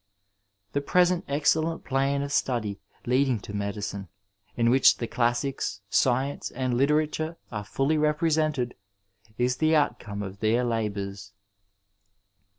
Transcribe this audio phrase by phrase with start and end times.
[0.73, 4.07] The present excellent plan of study leading to medicine,
[4.57, 8.73] in which the classics, sdence and literature are fully represented,
[9.37, 11.33] is the outcome of their labours.